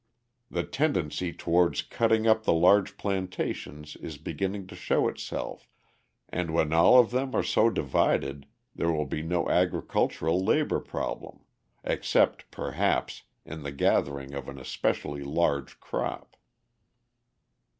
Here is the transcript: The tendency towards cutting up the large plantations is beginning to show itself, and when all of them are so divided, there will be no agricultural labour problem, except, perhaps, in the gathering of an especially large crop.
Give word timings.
The 0.49 0.63
tendency 0.63 1.31
towards 1.31 1.83
cutting 1.83 2.25
up 2.25 2.43
the 2.43 2.53
large 2.53 2.97
plantations 2.97 3.95
is 3.97 4.17
beginning 4.17 4.65
to 4.65 4.75
show 4.75 5.07
itself, 5.07 5.69
and 6.27 6.51
when 6.55 6.73
all 6.73 6.97
of 6.97 7.11
them 7.11 7.35
are 7.35 7.43
so 7.43 7.69
divided, 7.69 8.47
there 8.73 8.91
will 8.91 9.05
be 9.05 9.21
no 9.21 9.47
agricultural 9.47 10.43
labour 10.43 10.79
problem, 10.79 11.41
except, 11.83 12.49
perhaps, 12.49 13.25
in 13.45 13.61
the 13.61 13.71
gathering 13.71 14.33
of 14.33 14.49
an 14.49 14.57
especially 14.57 15.21
large 15.21 15.79
crop. 15.79 16.35